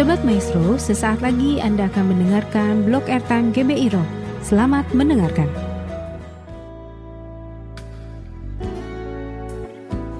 [0.00, 4.08] Sobat Maestro, sesaat lagi Anda akan mendengarkan blog airtime GBI Rock.
[4.40, 5.44] Selamat mendengarkan.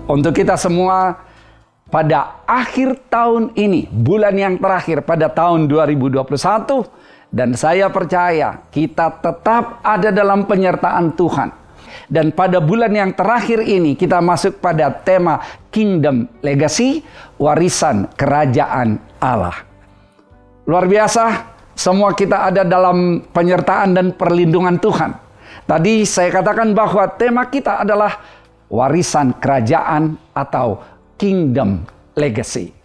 [0.05, 1.25] Untuk kita semua
[1.89, 6.29] pada akhir tahun ini, bulan yang terakhir pada tahun 2021,
[7.33, 11.57] dan saya percaya kita tetap ada dalam penyertaan Tuhan.
[12.05, 15.41] Dan pada bulan yang terakhir ini kita masuk pada tema
[15.73, 17.01] Kingdom Legacy,
[17.41, 19.70] warisan kerajaan Allah.
[20.69, 21.25] Luar biasa,
[21.73, 25.17] semua kita ada dalam penyertaan dan perlindungan Tuhan.
[25.65, 28.21] Tadi saya katakan bahwa tema kita adalah
[28.69, 30.77] warisan kerajaan atau
[31.17, 31.81] Kingdom
[32.13, 32.77] Legacy.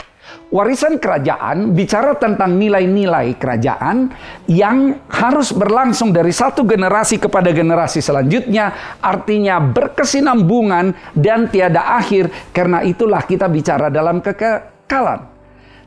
[0.49, 4.09] Warisan kerajaan bicara tentang nilai-nilai kerajaan
[4.47, 12.55] yang harus berlangsung dari satu generasi kepada generasi selanjutnya, artinya berkesinambungan dan tiada akhir.
[12.55, 15.34] Karena itulah kita bicara dalam kekekalan.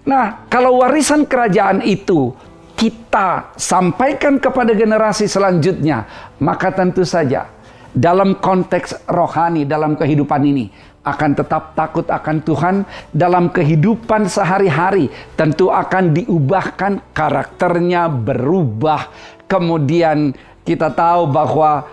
[0.09, 2.33] Nah, kalau warisan kerajaan itu
[2.81, 6.09] kita sampaikan kepada generasi selanjutnya,
[6.41, 7.45] maka tentu saja
[7.93, 10.73] dalam konteks rohani dalam kehidupan ini
[11.05, 12.77] akan tetap takut akan Tuhan.
[13.13, 19.13] Dalam kehidupan sehari-hari tentu akan diubahkan karakternya berubah.
[19.45, 20.33] Kemudian
[20.65, 21.89] kita tahu bahwa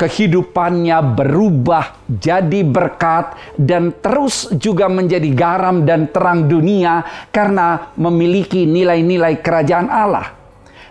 [0.00, 9.44] kehidupannya berubah jadi berkat dan terus juga menjadi garam dan terang dunia karena memiliki nilai-nilai
[9.44, 10.32] kerajaan Allah.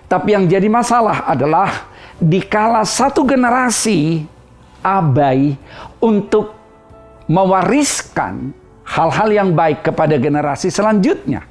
[0.05, 1.89] Tapi yang jadi masalah adalah
[2.21, 4.21] dikala satu generasi
[4.85, 5.57] abai
[5.97, 6.53] untuk
[7.25, 8.53] mewariskan
[8.85, 11.45] hal-hal yang baik kepada generasi selanjutnya.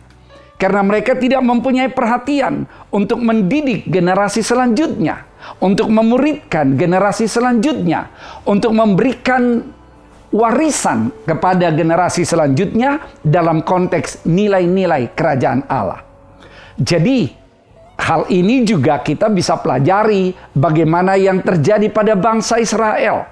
[0.59, 5.23] Karena mereka tidak mempunyai perhatian untuk mendidik generasi selanjutnya,
[5.63, 8.11] untuk memuridkan generasi selanjutnya,
[8.43, 9.63] untuk memberikan
[10.35, 16.03] warisan kepada generasi selanjutnya dalam konteks nilai-nilai kerajaan Allah.
[16.75, 17.31] Jadi,
[17.99, 23.31] hal ini juga kita bisa pelajari bagaimana yang terjadi pada bangsa Israel.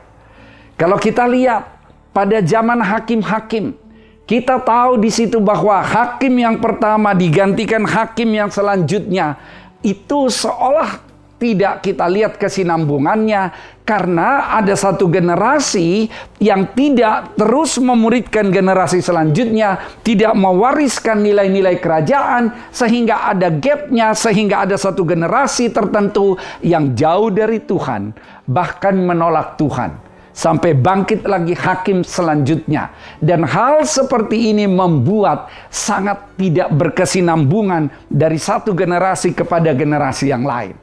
[0.78, 1.76] Kalau kita lihat
[2.16, 3.76] pada zaman hakim-hakim.
[4.26, 9.38] Kita tahu di situ bahwa hakim yang pertama digantikan hakim yang selanjutnya.
[9.86, 10.98] Itu seolah
[11.38, 13.54] tidak kita lihat kesinambungannya
[13.86, 16.10] karena ada satu generasi
[16.42, 24.74] yang tidak terus memuridkan generasi selanjutnya, tidak mewariskan nilai-nilai kerajaan sehingga ada gapnya, sehingga ada
[24.74, 26.34] satu generasi tertentu
[26.66, 28.10] yang jauh dari Tuhan,
[28.42, 30.05] bahkan menolak Tuhan
[30.36, 32.92] sampai bangkit lagi hakim selanjutnya.
[33.16, 40.76] Dan hal seperti ini membuat sangat tidak berkesinambungan dari satu generasi kepada generasi yang lain.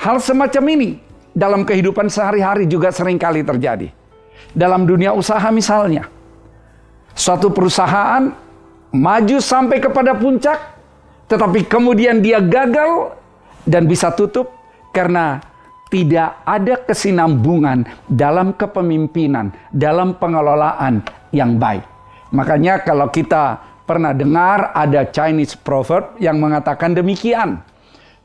[0.00, 0.90] Hal semacam ini
[1.36, 3.92] dalam kehidupan sehari-hari juga sering kali terjadi.
[4.56, 6.08] Dalam dunia usaha misalnya,
[7.12, 8.32] suatu perusahaan
[8.94, 10.58] maju sampai kepada puncak,
[11.26, 13.18] tetapi kemudian dia gagal
[13.66, 14.54] dan bisa tutup
[14.94, 15.42] karena
[15.94, 21.86] tidak ada kesinambungan dalam kepemimpinan, dalam pengelolaan yang baik.
[22.34, 27.62] Makanya kalau kita pernah dengar ada Chinese proverb yang mengatakan demikian.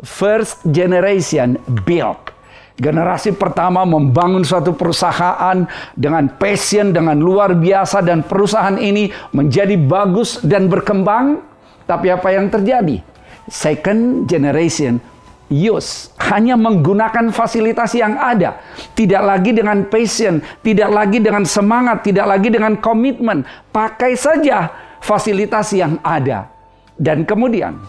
[0.02, 2.34] First generation build.
[2.80, 10.42] Generasi pertama membangun suatu perusahaan dengan passion, dengan luar biasa dan perusahaan ini menjadi bagus
[10.42, 11.44] dan berkembang.
[11.86, 13.04] Tapi apa yang terjadi?
[13.46, 15.19] Second generation
[15.50, 18.62] use, hanya menggunakan fasilitas yang ada,
[18.94, 23.44] tidak lagi dengan passion, tidak lagi dengan semangat, tidak lagi dengan komitmen,
[23.74, 24.70] pakai saja
[25.02, 26.48] fasilitas yang ada.
[26.96, 27.82] Dan kemudian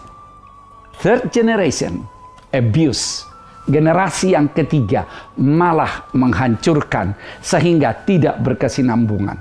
[0.99, 2.01] third generation
[2.49, 3.23] abuse,
[3.69, 5.05] generasi yang ketiga
[5.37, 9.37] malah menghancurkan sehingga tidak berkesinambungan.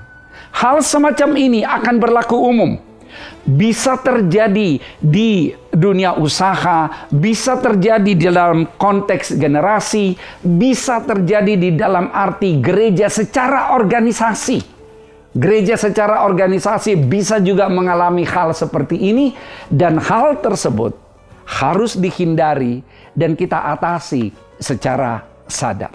[0.51, 2.90] Hal semacam ini akan berlaku umum
[3.47, 12.11] bisa terjadi di dunia usaha, bisa terjadi di dalam konteks generasi, bisa terjadi di dalam
[12.11, 14.83] arti gereja secara organisasi.
[15.31, 19.31] Gereja secara organisasi bisa juga mengalami hal seperti ini,
[19.71, 20.99] dan hal tersebut
[21.47, 22.83] harus dihindari
[23.15, 25.95] dan kita atasi secara sadar.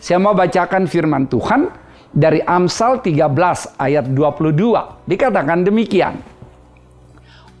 [0.00, 1.68] Saya mau bacakan firman Tuhan
[2.10, 5.06] dari Amsal 13 ayat 22.
[5.06, 6.18] Dikatakan demikian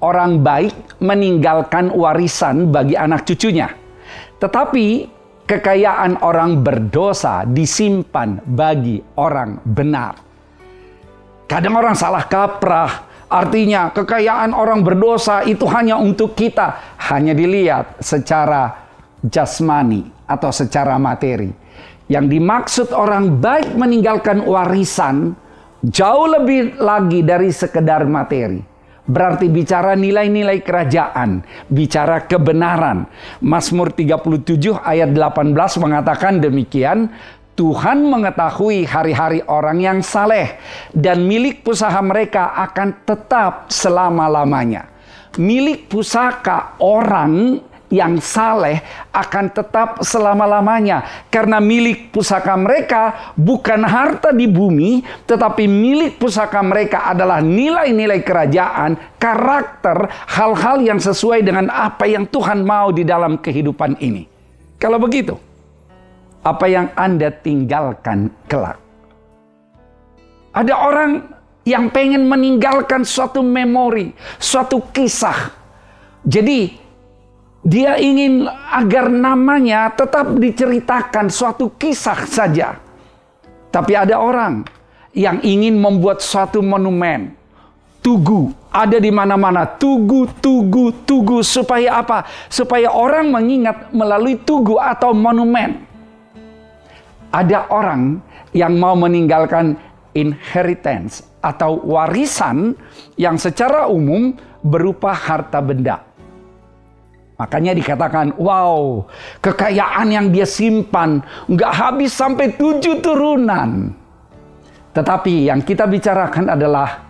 [0.02, 3.70] orang baik meninggalkan warisan bagi anak cucunya.
[4.40, 4.86] Tetapi
[5.44, 10.14] kekayaan orang berdosa disimpan bagi orang benar.
[11.50, 18.86] Kadang orang salah kaprah, artinya kekayaan orang berdosa itu hanya untuk kita, hanya dilihat secara
[19.20, 21.50] jasmani atau secara materi.
[22.10, 25.38] Yang dimaksud orang baik meninggalkan warisan
[25.86, 28.70] jauh lebih lagi dari sekedar materi
[29.10, 33.10] berarti bicara nilai-nilai kerajaan, bicara kebenaran.
[33.42, 37.10] Mazmur 37 ayat 18 mengatakan demikian,
[37.58, 40.56] Tuhan mengetahui hari-hari orang yang saleh
[40.94, 44.88] dan milik pusaka mereka akan tetap selama-lamanya.
[45.36, 51.26] Milik pusaka orang yang saleh akan tetap selama-lamanya.
[51.28, 59.18] Karena milik pusaka mereka bukan harta di bumi, tetapi milik pusaka mereka adalah nilai-nilai kerajaan,
[59.18, 60.06] karakter,
[60.38, 64.24] hal-hal yang sesuai dengan apa yang Tuhan mau di dalam kehidupan ini.
[64.80, 65.36] Kalau begitu,
[66.40, 68.80] apa yang Anda tinggalkan kelak?
[70.50, 71.10] Ada orang
[71.68, 74.10] yang pengen meninggalkan suatu memori,
[74.40, 75.52] suatu kisah.
[76.24, 76.89] Jadi
[77.60, 82.80] dia ingin agar namanya tetap diceritakan suatu kisah saja.
[83.70, 84.64] Tapi ada orang
[85.12, 87.36] yang ingin membuat suatu monumen.
[88.00, 89.68] Tugu ada di mana-mana.
[89.68, 91.44] Tugu, tugu, tugu.
[91.44, 92.24] Supaya apa?
[92.48, 95.84] Supaya orang mengingat melalui tugu atau monumen.
[97.30, 98.18] Ada orang
[98.56, 99.78] yang mau meninggalkan
[100.16, 102.74] inheritance atau warisan
[103.14, 104.34] yang secara umum
[104.66, 106.09] berupa harta benda.
[107.40, 109.00] Makanya dikatakan, wow,
[109.40, 113.96] kekayaan yang dia simpan nggak habis sampai tujuh turunan.
[114.92, 117.00] Tetapi yang kita bicarakan adalah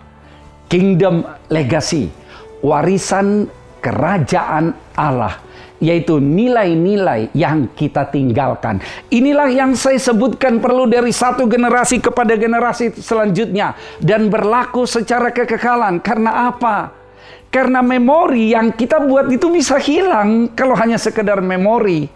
[0.70, 2.14] kingdom legacy,
[2.62, 3.50] warisan
[3.82, 5.34] kerajaan Allah,
[5.82, 8.78] yaitu nilai-nilai yang kita tinggalkan.
[9.10, 15.98] Inilah yang saya sebutkan perlu dari satu generasi kepada generasi selanjutnya dan berlaku secara kekekalan.
[15.98, 16.99] Karena apa?
[17.50, 22.06] Karena memori yang kita buat itu bisa hilang kalau hanya sekedar memori.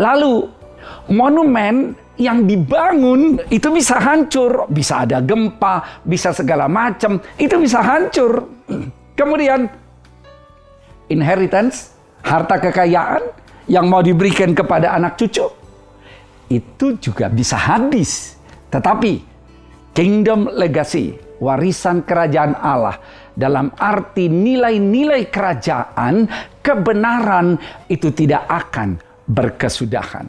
[0.00, 0.48] Lalu
[1.12, 8.48] monumen yang dibangun itu bisa hancur, bisa ada gempa, bisa segala macam, itu bisa hancur.
[9.18, 9.68] Kemudian
[11.12, 11.92] inheritance,
[12.24, 13.28] harta kekayaan
[13.68, 15.52] yang mau diberikan kepada anak cucu
[16.52, 18.36] itu juga bisa habis.
[18.68, 19.20] Tetapi
[19.96, 22.96] kingdom legacy, warisan kerajaan Allah
[23.32, 26.28] dalam arti nilai-nilai kerajaan,
[26.60, 27.56] kebenaran
[27.88, 30.28] itu tidak akan berkesudahan.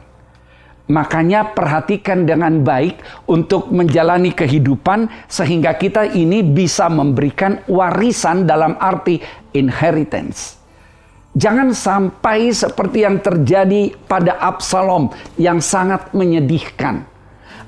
[0.84, 9.16] Makanya perhatikan dengan baik untuk menjalani kehidupan sehingga kita ini bisa memberikan warisan dalam arti
[9.56, 10.60] inheritance.
[11.32, 15.08] Jangan sampai seperti yang terjadi pada Absalom
[15.40, 17.13] yang sangat menyedihkan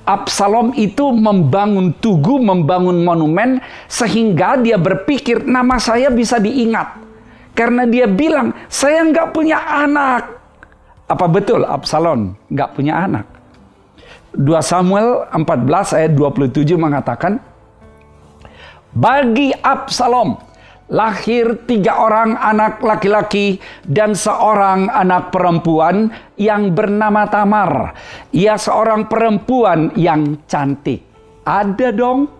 [0.07, 3.59] Absalom itu membangun tugu, membangun monumen,
[3.91, 7.03] sehingga dia berpikir nama saya bisa diingat.
[7.59, 10.31] Karena dia bilang, saya nggak punya anak.
[11.11, 13.27] Apa betul Absalom nggak punya anak?
[14.37, 17.43] 2 Samuel 14 ayat 27 mengatakan,
[18.95, 20.39] Bagi Absalom
[20.87, 27.95] lahir tiga orang anak laki-laki dan seorang anak perempuan yang bernama Tamar.
[28.31, 31.03] Ia seorang perempuan yang cantik.
[31.43, 32.31] Ada dong.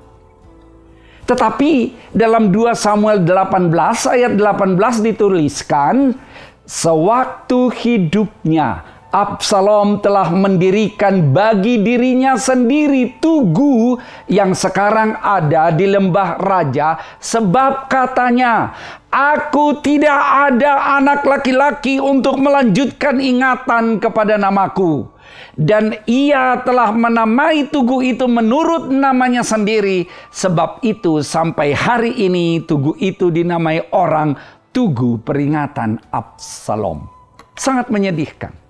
[1.27, 1.73] Tetapi
[2.15, 3.75] dalam 2 Samuel 18
[4.15, 4.79] ayat 18
[5.11, 6.15] dituliskan
[6.63, 13.95] sewaktu hidupnya Absalom telah mendirikan bagi dirinya sendiri tugu
[14.27, 18.75] yang sekarang ada di lembah raja sebab katanya
[19.15, 20.19] aku tidak
[20.51, 25.07] ada anak laki-laki untuk melanjutkan ingatan kepada namaku.
[25.55, 32.99] Dan ia telah menamai tugu itu menurut namanya sendiri sebab itu sampai hari ini tugu
[32.99, 34.35] itu dinamai orang
[34.75, 37.09] tugu peringatan Absalom.
[37.57, 38.66] Sangat menyedihkan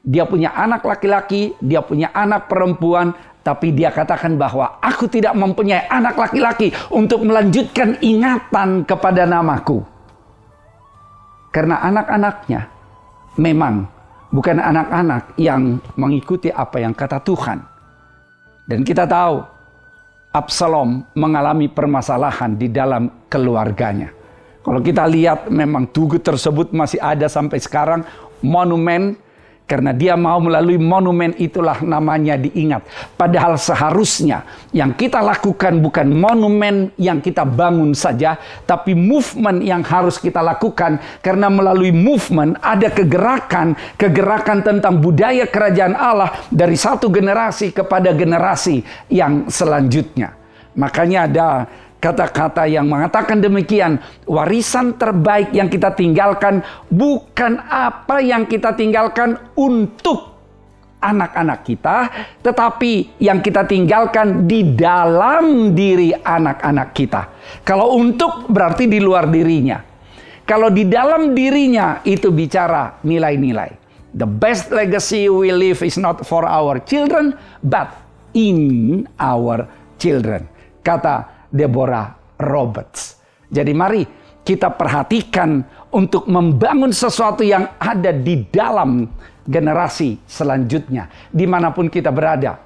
[0.00, 5.88] dia punya anak laki-laki, dia punya anak perempuan, tapi dia katakan bahwa aku tidak mempunyai
[5.88, 9.84] anak laki-laki untuk melanjutkan ingatan kepada namaku.
[11.50, 12.60] Karena anak-anaknya
[13.40, 13.88] memang
[14.30, 17.58] bukan anak-anak yang mengikuti apa yang kata Tuhan.
[18.70, 19.42] Dan kita tahu
[20.30, 24.14] Absalom mengalami permasalahan di dalam keluarganya.
[24.62, 28.06] Kalau kita lihat memang tugu tersebut masih ada sampai sekarang
[28.38, 29.18] monumen
[29.70, 32.82] karena dia mau melalui monumen itulah namanya diingat.
[33.14, 34.42] Padahal seharusnya
[34.74, 38.34] yang kita lakukan bukan monumen yang kita bangun saja,
[38.66, 40.98] tapi movement yang harus kita lakukan.
[41.22, 48.82] Karena melalui movement ada kegerakan, kegerakan tentang budaya kerajaan Allah dari satu generasi kepada generasi
[49.06, 50.34] yang selanjutnya.
[50.74, 51.48] Makanya ada
[52.00, 54.00] kata-kata yang mengatakan demikian.
[54.24, 60.30] Warisan terbaik yang kita tinggalkan bukan apa yang kita tinggalkan untuk
[61.00, 61.96] anak-anak kita,
[62.44, 67.22] tetapi yang kita tinggalkan di dalam diri anak-anak kita.
[67.64, 69.80] Kalau untuk berarti di luar dirinya.
[70.44, 73.78] Kalau di dalam dirinya itu bicara nilai-nilai.
[74.10, 77.94] The best legacy we live is not for our children, but
[78.34, 79.70] in our
[80.02, 80.50] children.
[80.82, 83.18] Kata Deborah Roberts.
[83.50, 84.02] Jadi mari
[84.46, 89.04] kita perhatikan untuk membangun sesuatu yang ada di dalam
[89.44, 92.62] generasi selanjutnya, di mana pun kita berada,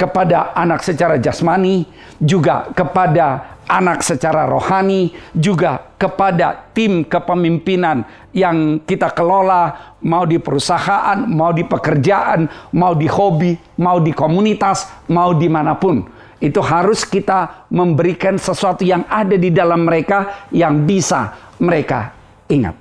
[0.00, 1.84] kepada anak secara jasmani,
[2.16, 11.20] juga kepada anak secara rohani, juga kepada tim kepemimpinan yang kita kelola, mau di perusahaan,
[11.28, 16.19] mau di pekerjaan, mau di hobi, mau di komunitas, mau di mana pun.
[16.40, 22.16] Itu harus kita memberikan sesuatu yang ada di dalam mereka yang bisa mereka
[22.48, 22.76] ingat.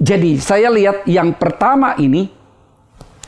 [0.00, 2.26] Jadi saya lihat yang pertama ini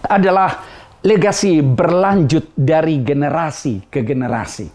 [0.08, 0.64] adalah
[1.04, 4.66] legasi berlanjut dari generasi ke generasi.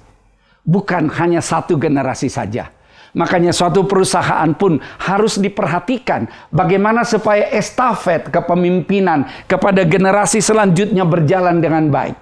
[0.62, 2.70] Bukan hanya satu generasi saja.
[3.12, 11.91] Makanya suatu perusahaan pun harus diperhatikan bagaimana supaya estafet kepemimpinan kepada generasi selanjutnya berjalan dengan
[11.91, 12.15] baik.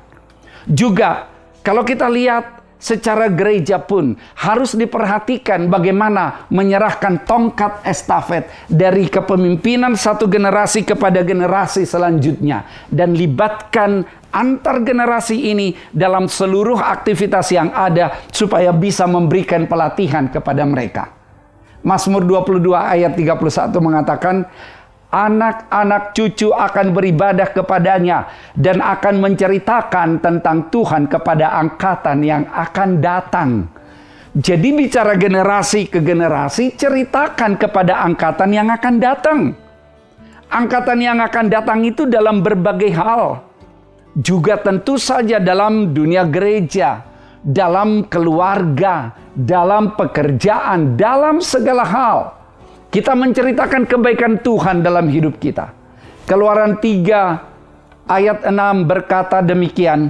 [0.65, 1.29] Juga
[1.62, 10.31] kalau kita lihat secara gereja pun harus diperhatikan bagaimana menyerahkan tongkat estafet dari kepemimpinan satu
[10.31, 18.71] generasi kepada generasi selanjutnya dan libatkan antar generasi ini dalam seluruh aktivitas yang ada supaya
[18.71, 21.19] bisa memberikan pelatihan kepada mereka.
[21.79, 24.43] Mazmur 22 ayat 31 mengatakan
[25.09, 33.49] anak-anak cucu akan beribadah kepadanya dan akan menceritakan tentang Tuhan kepada angkatan yang akan datang.
[34.37, 39.39] Jadi bicara generasi ke generasi, ceritakan kepada angkatan yang akan datang.
[40.49, 43.41] Angkatan yang akan datang itu dalam berbagai hal.
[44.13, 47.01] Juga tentu saja dalam dunia gereja,
[47.41, 52.38] dalam keluarga, dalam pekerjaan, dalam segala hal.
[52.89, 55.69] Kita menceritakan kebaikan Tuhan dalam hidup kita.
[56.25, 60.10] Keluaran 3 ayat 6 berkata demikian.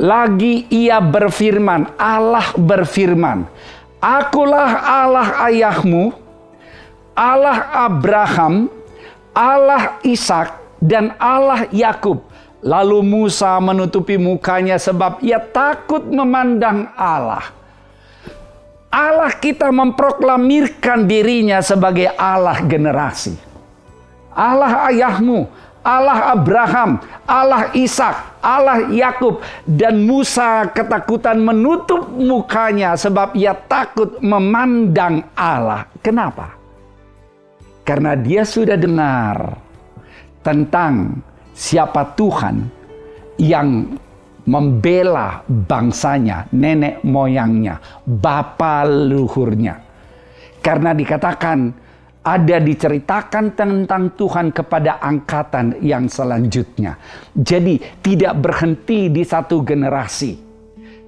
[0.00, 3.44] Lagi ia berfirman, Allah berfirman,
[4.00, 6.16] Akulah Allah ayahmu,
[7.12, 8.72] Allah Abraham,
[9.36, 12.24] Allah Ishak, dan Allah Yakub.
[12.64, 17.59] Lalu Musa menutupi mukanya sebab ia takut memandang Allah.
[18.90, 23.38] Allah kita memproklamirkan dirinya sebagai Allah generasi.
[24.34, 25.46] Allah ayahmu,
[25.86, 35.22] Allah Abraham, Allah Ishak, Allah Yakub dan Musa ketakutan menutup mukanya sebab ia takut memandang
[35.38, 35.86] Allah.
[36.02, 36.58] Kenapa?
[37.86, 39.54] Karena dia sudah dengar
[40.42, 41.22] tentang
[41.54, 42.66] siapa Tuhan
[43.38, 43.96] yang
[44.46, 49.80] membela bangsanya, nenek moyangnya, bapak luhurnya.
[50.60, 51.58] Karena dikatakan
[52.20, 57.00] ada diceritakan tentang Tuhan kepada angkatan yang selanjutnya.
[57.32, 60.36] Jadi tidak berhenti di satu generasi.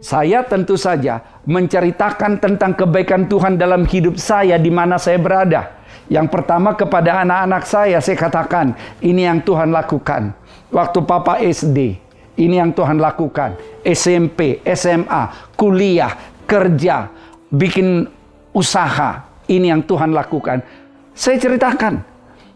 [0.02, 5.78] Saya tentu saja menceritakan tentang kebaikan Tuhan dalam hidup saya di mana saya berada.
[6.10, 10.34] Yang pertama kepada anak-anak saya saya katakan ini yang Tuhan lakukan.
[10.72, 12.00] Waktu Papa SD,
[12.38, 13.56] ini yang Tuhan lakukan.
[13.84, 16.12] SMP, SMA, kuliah,
[16.48, 17.10] kerja,
[17.52, 18.08] bikin
[18.56, 19.28] usaha.
[19.48, 20.64] Ini yang Tuhan lakukan.
[21.12, 22.00] Saya ceritakan.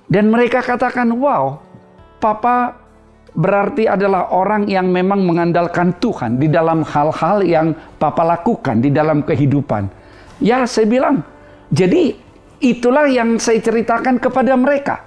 [0.06, 1.59] Dan mereka katakan, wow,
[2.23, 2.78] Papa
[3.37, 9.26] berarti adalah orang yang memang mengandalkan Tuhan di dalam hal-hal yang Papa lakukan di dalam
[9.26, 9.90] kehidupan.
[10.40, 11.21] Ya, saya bilang,
[11.68, 12.16] jadi
[12.62, 15.04] itulah yang saya ceritakan kepada mereka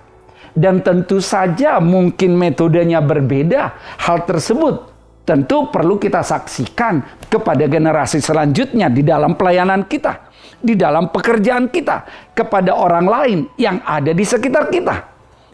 [0.56, 3.74] dan tentu saja mungkin metodenya berbeda.
[4.02, 4.90] Hal tersebut
[5.30, 12.32] tentu perlu kita saksikan kepada generasi selanjutnya di dalam pelayanan kita, di dalam pekerjaan kita,
[12.34, 15.06] kepada orang lain yang ada di sekitar kita.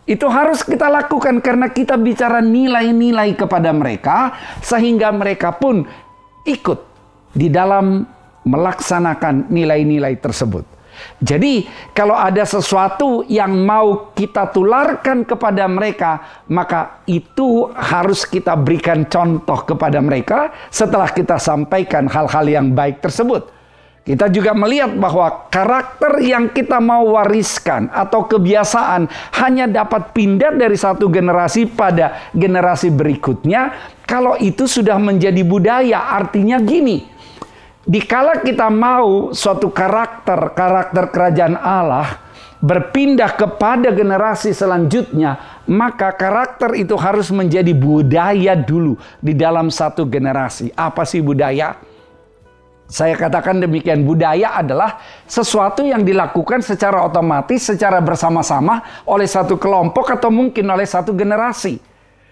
[0.05, 5.81] Itu harus kita lakukan karena kita bicara nilai-nilai kepada mereka sehingga mereka pun
[6.45, 6.79] ikut
[7.33, 8.05] di dalam
[8.45, 10.63] melaksanakan nilai-nilai tersebut.
[11.19, 19.07] Jadi, kalau ada sesuatu yang mau kita tularkan kepada mereka, maka itu harus kita berikan
[19.07, 23.55] contoh kepada mereka setelah kita sampaikan hal-hal yang baik tersebut.
[24.05, 29.09] Kita juga melihat bahwa karakter yang kita mau wariskan atau kebiasaan
[29.41, 33.73] hanya dapat pindah dari satu generasi pada generasi berikutnya.
[34.05, 37.14] Kalau itu sudah menjadi budaya, artinya gini:
[37.86, 42.25] Dikala kita mau suatu karakter, karakter kerajaan Allah
[42.58, 50.74] berpindah kepada generasi selanjutnya, maka karakter itu harus menjadi budaya dulu di dalam satu generasi.
[50.74, 51.77] Apa sih budaya?
[52.89, 54.98] Saya katakan demikian, budaya adalah
[55.30, 61.77] sesuatu yang dilakukan secara otomatis, secara bersama-sama oleh satu kelompok atau mungkin oleh satu generasi.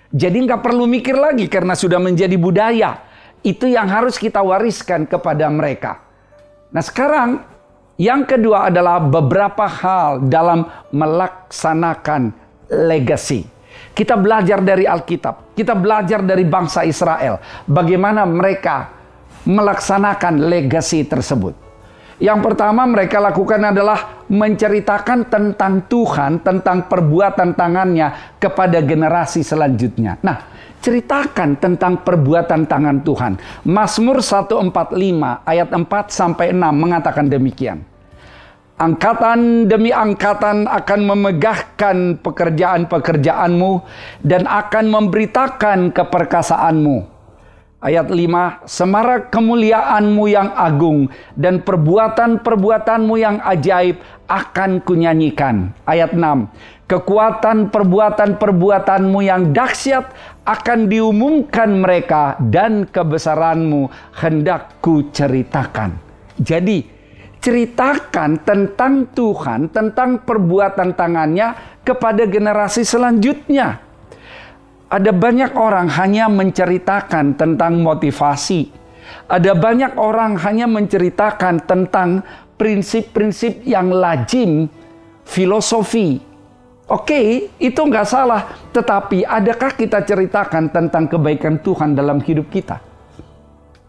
[0.09, 3.12] Jadi nggak perlu mikir lagi karena sudah menjadi budaya.
[3.43, 5.99] Itu yang harus kita wariskan kepada mereka.
[6.71, 7.43] Nah sekarang
[7.99, 12.33] yang kedua adalah beberapa hal dalam melaksanakan
[12.71, 13.45] legacy.
[13.93, 17.37] Kita belajar dari Alkitab, kita belajar dari bangsa Israel,
[17.69, 18.89] bagaimana mereka
[19.45, 21.53] melaksanakan legasi tersebut.
[22.17, 30.17] Yang pertama mereka lakukan adalah menceritakan tentang Tuhan, tentang perbuatan tangannya kepada generasi selanjutnya.
[30.25, 30.37] Nah,
[30.83, 33.39] ceritakan tentang perbuatan tangan Tuhan.
[33.63, 34.67] Mazmur 145
[35.47, 37.79] ayat 4 sampai 6 mengatakan demikian.
[38.75, 43.71] Angkatan demi angkatan akan memegahkan pekerjaan-pekerjaanmu
[44.27, 47.13] dan akan memberitakan keperkasaanmu
[47.83, 55.75] Ayat 5, semarak kemuliaanmu yang agung dan perbuatan-perbuatanmu yang ajaib akan kunyanyikan.
[55.83, 56.47] Ayat 6,
[56.87, 60.07] kekuatan perbuatan-perbuatanmu yang dahsyat
[60.43, 63.87] akan diumumkan mereka dan kebesaranmu
[64.19, 65.95] hendak ku ceritakan.
[66.35, 66.83] Jadi,
[67.39, 73.79] ceritakan tentang Tuhan, tentang perbuatan tangannya kepada generasi selanjutnya.
[74.87, 78.71] Ada banyak orang hanya menceritakan tentang motivasi.
[79.27, 82.23] Ada banyak orang hanya menceritakan tentang
[82.59, 84.67] prinsip-prinsip yang lazim,
[85.27, 86.32] filosofi.
[86.93, 88.69] Oke, itu nggak salah.
[88.69, 92.77] Tetapi adakah kita ceritakan tentang kebaikan Tuhan dalam hidup kita?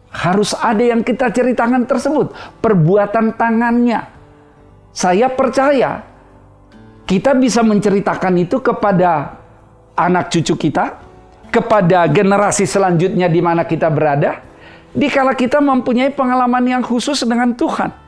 [0.08, 2.32] Harus ada yang kita ceritakan tersebut.
[2.64, 4.08] Perbuatan tangannya.
[4.94, 6.00] Saya percaya
[7.04, 9.36] kita bisa menceritakan itu kepada
[10.00, 10.96] anak cucu kita,
[11.52, 14.40] kepada generasi selanjutnya di mana kita berada,
[14.96, 18.03] dikala kita mempunyai pengalaman yang khusus dengan Tuhan.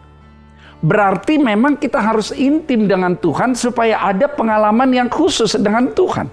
[0.84, 6.28] Berarti memang kita harus intim dengan Tuhan supaya ada pengalaman yang khusus dengan Tuhan.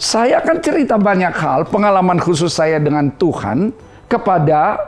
[0.00, 3.68] Saya akan cerita banyak hal pengalaman khusus saya dengan Tuhan
[4.08, 4.80] kepada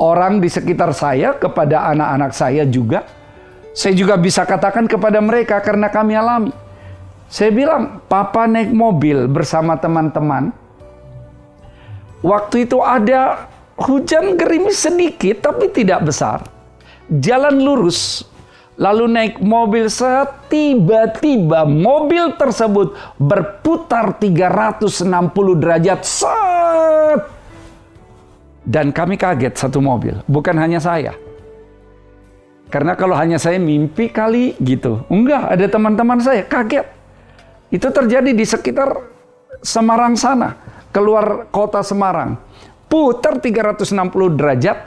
[0.00, 3.04] orang di sekitar saya, kepada anak-anak saya juga.
[3.76, 6.52] Saya juga bisa katakan kepada mereka karena kami alami.
[7.28, 10.48] Saya bilang, papa naik mobil bersama teman-teman.
[12.24, 13.44] Waktu itu ada
[13.76, 16.55] hujan gerimis sedikit tapi tidak besar.
[17.10, 18.26] Jalan lurus.
[18.76, 25.08] Lalu naik mobil setiba-tiba mobil tersebut berputar 360
[25.56, 26.00] derajat.
[26.04, 27.20] Set!
[28.66, 30.20] Dan kami kaget satu mobil.
[30.28, 31.16] Bukan hanya saya.
[32.66, 35.06] Karena kalau hanya saya mimpi kali gitu.
[35.06, 36.84] Enggak, ada teman-teman saya kaget.
[37.70, 39.14] Itu terjadi di sekitar
[39.64, 40.52] Semarang sana,
[40.92, 42.36] keluar kota Semarang.
[42.86, 43.88] Putar 360
[44.36, 44.78] derajat,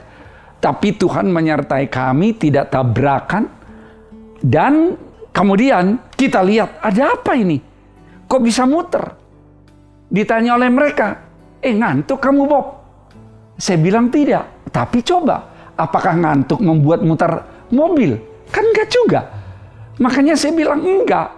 [0.60, 3.48] tapi Tuhan menyertai kami tidak tabrakan.
[4.40, 4.96] Dan
[5.32, 7.60] kemudian kita lihat, ada apa ini?
[8.28, 9.04] Kok bisa muter?
[10.12, 11.16] Ditanya oleh mereka,
[11.64, 12.66] eh ngantuk kamu Bob?
[13.56, 15.48] Saya bilang tidak, tapi coba.
[15.80, 17.40] Apakah ngantuk membuat muter
[17.72, 18.20] mobil?
[18.52, 19.20] Kan enggak juga.
[19.96, 21.32] Makanya saya bilang enggak.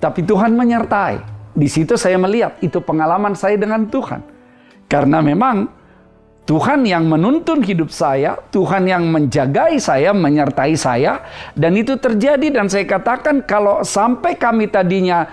[0.00, 1.20] Tapi Tuhan menyertai.
[1.52, 4.24] Di situ saya melihat itu pengalaman saya dengan Tuhan.
[4.88, 5.68] Karena memang
[6.48, 11.20] Tuhan yang menuntun hidup saya, Tuhan yang menjagai saya, menyertai saya,
[11.52, 15.28] dan itu terjadi dan saya katakan kalau sampai kami tadinya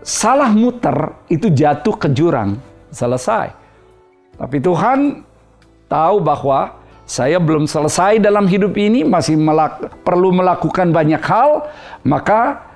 [0.00, 2.56] salah muter, itu jatuh ke jurang,
[2.88, 3.52] selesai.
[4.40, 5.20] Tapi Tuhan
[5.92, 6.72] tahu bahwa
[7.04, 11.68] saya belum selesai dalam hidup ini, masih melak perlu melakukan banyak hal,
[12.00, 12.72] maka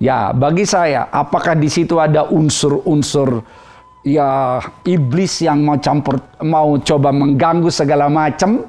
[0.00, 3.44] Ya, bagi saya, apakah di situ ada unsur-unsur
[4.06, 8.64] ya iblis yang mau campur, mau coba mengganggu segala macam?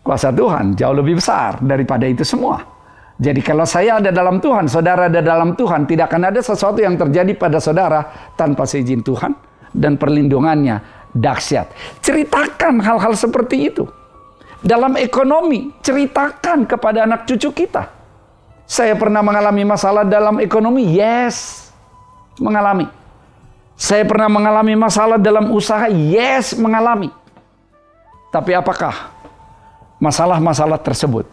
[0.00, 2.64] Kuasa Tuhan jauh lebih besar daripada itu semua.
[3.20, 6.96] Jadi kalau saya ada dalam Tuhan, saudara ada dalam Tuhan, tidak akan ada sesuatu yang
[6.96, 9.36] terjadi pada saudara tanpa seizin Tuhan
[9.76, 10.80] dan perlindungannya
[11.12, 11.68] dahsyat.
[12.00, 13.84] Ceritakan hal-hal seperti itu.
[14.64, 18.00] Dalam ekonomi, ceritakan kepada anak cucu kita
[18.70, 20.94] saya pernah mengalami masalah dalam ekonomi?
[20.94, 21.66] Yes,
[22.38, 22.86] mengalami.
[23.80, 25.88] Saya pernah mengalami masalah dalam usaha?
[25.88, 27.08] Yes, mengalami.
[28.28, 29.08] Tapi apakah
[29.96, 31.24] masalah-masalah tersebut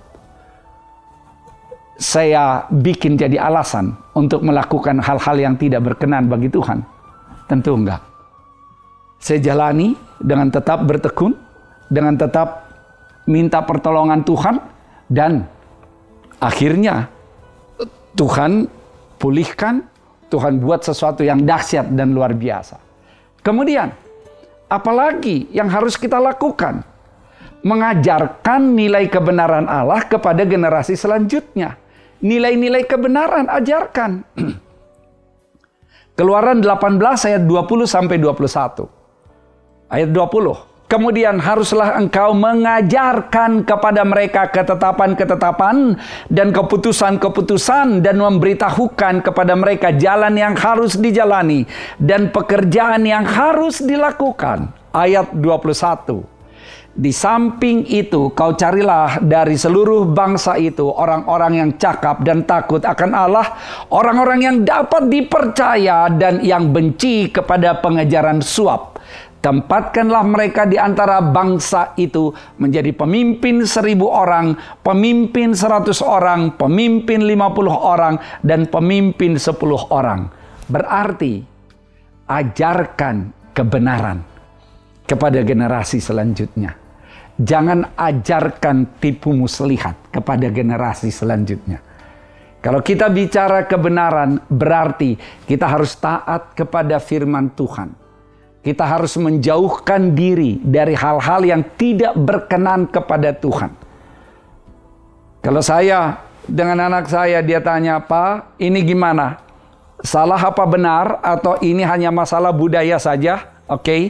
[1.98, 6.86] saya bikin jadi alasan untuk melakukan hal-hal yang tidak berkenan bagi Tuhan?
[7.52, 8.00] Tentu enggak.
[9.20, 11.36] Saya jalani dengan tetap bertekun,
[11.92, 12.70] dengan tetap
[13.28, 14.56] minta pertolongan Tuhan,
[15.10, 15.44] dan
[16.40, 17.10] akhirnya
[18.16, 18.70] Tuhan
[19.18, 19.84] pulihkan,
[20.28, 22.80] Tuhan buat sesuatu yang dahsyat dan luar biasa.
[23.40, 23.92] Kemudian,
[24.68, 26.84] apalagi yang harus kita lakukan?
[27.64, 31.76] Mengajarkan nilai kebenaran Allah kepada generasi selanjutnya.
[32.22, 34.24] Nilai-nilai kebenaran ajarkan.
[36.18, 38.88] Keluaran 18 ayat 20 sampai 21.
[39.90, 40.77] Ayat 20.
[40.88, 46.00] Kemudian haruslah engkau mengajarkan kepada mereka ketetapan-ketetapan
[46.32, 51.68] dan keputusan-keputusan dan memberitahukan kepada mereka jalan yang harus dijalani
[52.00, 54.72] dan pekerjaan yang harus dilakukan.
[54.96, 56.24] Ayat 21.
[56.98, 63.12] Di samping itu, kau carilah dari seluruh bangsa itu orang-orang yang cakap dan takut akan
[63.12, 63.60] Allah,
[63.92, 68.98] orang-orang yang dapat dipercaya dan yang benci kepada pengejaran suap
[69.38, 77.54] Tempatkanlah mereka di antara bangsa itu menjadi pemimpin seribu orang, pemimpin seratus orang, pemimpin lima
[77.54, 80.28] puluh orang, dan pemimpin sepuluh orang.
[80.68, 81.46] Berarti
[82.28, 84.26] ajarkan kebenaran
[85.06, 86.76] kepada generasi selanjutnya.
[87.38, 91.80] Jangan ajarkan tipu muslihat kepada generasi selanjutnya.
[92.58, 95.14] Kalau kita bicara kebenaran, berarti
[95.46, 98.07] kita harus taat kepada firman Tuhan
[98.68, 103.72] kita harus menjauhkan diri dari hal-hal yang tidak berkenan kepada Tuhan.
[105.40, 109.40] Kalau saya dengan anak saya dia tanya, "Pak, ini gimana?
[110.04, 113.88] Salah apa benar atau ini hanya masalah budaya saja?" Oke.
[113.88, 114.02] Okay.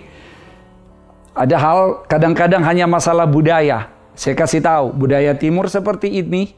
[1.38, 3.94] Ada hal kadang-kadang hanya masalah budaya.
[4.18, 6.58] Saya kasih tahu, budaya timur seperti ini,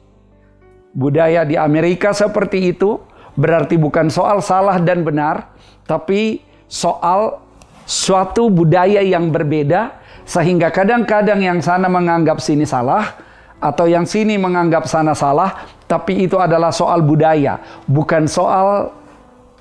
[0.95, 3.03] budaya di Amerika seperti itu,
[3.35, 5.51] berarti bukan soal salah dan benar,
[5.83, 6.39] tapi
[6.71, 7.48] soal
[7.89, 9.97] suatu budaya yang berbeda
[10.30, 13.17] sehingga kadang-kadang yang sana menganggap sini salah
[13.58, 17.58] atau yang sini menganggap sana salah tapi itu adalah soal budaya
[17.89, 18.93] bukan soal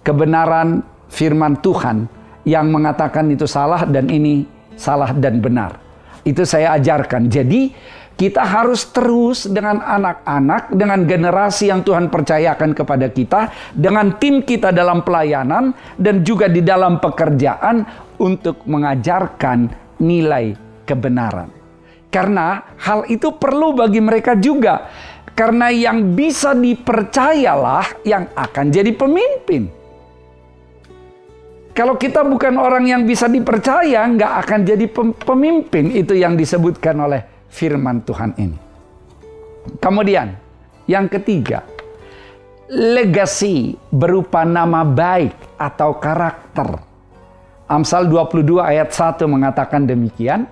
[0.05, 2.09] kebenaran firman Tuhan
[2.45, 4.45] yang mengatakan itu salah dan ini
[4.79, 5.77] salah dan benar.
[6.25, 7.29] Itu saya ajarkan.
[7.29, 7.73] Jadi
[8.19, 13.41] kita harus terus dengan anak-anak, dengan generasi yang Tuhan percayakan kepada kita,
[13.77, 20.55] dengan tim kita dalam pelayanan, dan juga di dalam pekerjaan untuk mengajarkan nilai
[20.87, 21.51] kebenaran.
[22.09, 24.89] Karena hal itu perlu bagi mereka juga.
[25.39, 29.71] Karena yang bisa dipercayalah yang akan jadi pemimpin.
[31.71, 35.95] Kalau kita bukan orang yang bisa dipercaya, nggak akan jadi pemimpin.
[35.95, 38.59] Itu yang disebutkan oleh firman Tuhan ini.
[39.79, 40.35] Kemudian,
[40.91, 41.63] yang ketiga,
[42.67, 46.88] legasi berupa nama baik atau karakter.
[47.69, 50.49] Amsal 22 ayat 1 mengatakan demikian.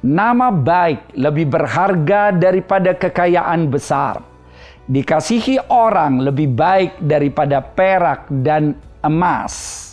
[0.00, 4.24] Nama baik lebih berharga daripada kekayaan besar.
[4.88, 8.72] Dikasihi orang lebih baik daripada perak dan
[9.04, 9.84] emas.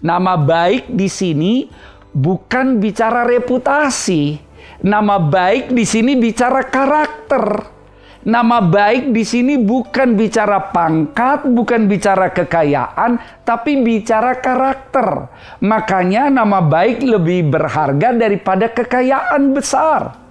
[0.00, 1.68] Nama baik di sini
[2.16, 7.70] bukan bicara reputasi, Nama baik di sini bicara karakter.
[8.22, 15.26] Nama baik di sini bukan bicara pangkat, bukan bicara kekayaan, tapi bicara karakter.
[15.58, 20.22] Makanya nama baik lebih berharga daripada kekayaan besar.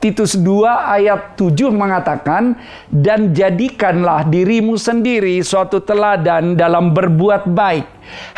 [0.00, 2.56] Titus 2 ayat 7 mengatakan,
[2.88, 7.84] Dan jadikanlah dirimu sendiri suatu teladan dalam berbuat baik.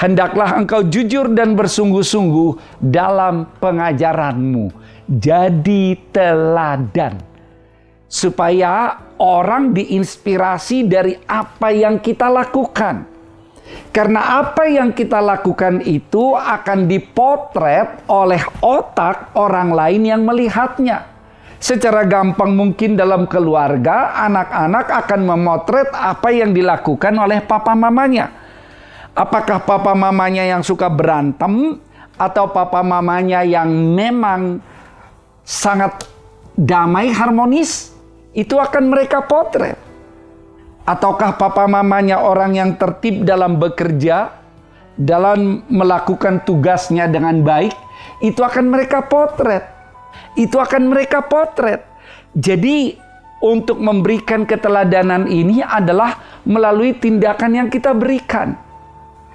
[0.02, 7.22] Hendaklah engkau jujur dan bersungguh-sungguh dalam pengajaranmu jadi teladan
[8.16, 13.04] supaya orang diinspirasi dari apa yang kita lakukan.
[13.92, 21.12] Karena apa yang kita lakukan itu akan dipotret oleh otak orang lain yang melihatnya.
[21.60, 28.32] Secara gampang mungkin dalam keluarga, anak-anak akan memotret apa yang dilakukan oleh papa mamanya.
[29.16, 31.80] Apakah papa mamanya yang suka berantem
[32.20, 34.60] atau papa mamanya yang memang
[35.42, 36.04] sangat
[36.54, 37.95] damai harmonis,
[38.36, 39.80] itu akan mereka potret.
[40.86, 44.30] Ataukah papa mamanya orang yang tertib dalam bekerja,
[44.94, 47.74] dalam melakukan tugasnya dengan baik,
[48.22, 49.64] itu akan mereka potret.
[50.38, 51.82] Itu akan mereka potret.
[52.36, 52.94] Jadi
[53.40, 58.54] untuk memberikan keteladanan ini adalah melalui tindakan yang kita berikan.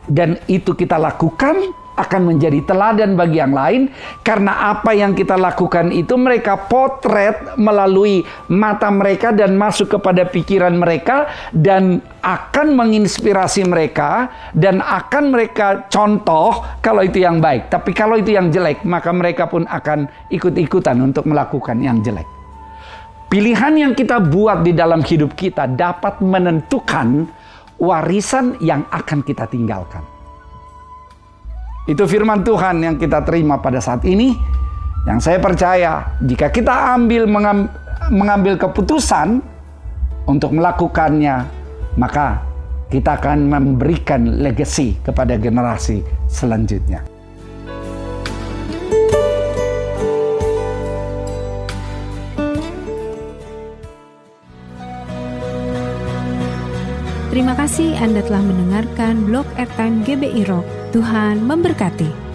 [0.08, 3.92] Dan itu kita lakukan akan menjadi teladan bagi yang lain.
[4.22, 10.76] Karena apa yang kita lakukan itu mereka potret melalui mata mereka dan masuk kepada pikiran
[10.76, 17.68] mereka dan akan menginspirasi mereka dan akan mereka contoh kalau itu yang baik.
[17.74, 22.28] Tapi kalau itu yang jelek maka mereka pun akan ikut-ikutan untuk melakukan yang jelek.
[23.32, 27.32] Pilihan yang kita buat di dalam hidup kita dapat menentukan
[27.80, 30.21] warisan yang akan kita tinggalkan.
[31.90, 34.38] Itu firman Tuhan yang kita terima pada saat ini.
[35.02, 37.26] Yang saya percaya, jika kita ambil
[38.14, 39.42] mengambil keputusan
[40.30, 41.42] untuk melakukannya,
[41.98, 42.46] maka
[42.94, 47.02] kita akan memberikan legacy kepada generasi selanjutnya.
[57.32, 60.81] Terima kasih Anda telah mendengarkan blog Airtime GBI Rock.
[60.92, 62.31] Tuhan memberkati.